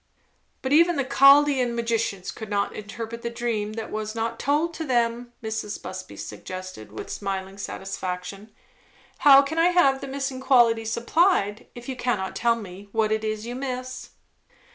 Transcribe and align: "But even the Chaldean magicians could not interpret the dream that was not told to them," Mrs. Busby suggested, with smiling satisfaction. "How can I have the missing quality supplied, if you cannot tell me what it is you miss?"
"But 0.63 0.73
even 0.73 0.95
the 0.95 1.03
Chaldean 1.03 1.75
magicians 1.75 2.31
could 2.31 2.49
not 2.49 2.75
interpret 2.75 3.21
the 3.21 3.29
dream 3.29 3.73
that 3.73 3.91
was 3.91 4.15
not 4.15 4.39
told 4.39 4.73
to 4.73 4.83
them," 4.83 5.31
Mrs. 5.43 5.79
Busby 5.79 6.17
suggested, 6.17 6.91
with 6.91 7.11
smiling 7.11 7.59
satisfaction. 7.59 8.49
"How 9.19 9.43
can 9.43 9.59
I 9.59 9.67
have 9.67 10.01
the 10.01 10.07
missing 10.07 10.39
quality 10.41 10.85
supplied, 10.85 11.67
if 11.75 11.87
you 11.87 11.95
cannot 11.95 12.35
tell 12.35 12.55
me 12.55 12.89
what 12.91 13.11
it 13.11 13.23
is 13.23 13.45
you 13.45 13.53
miss?" 13.53 14.09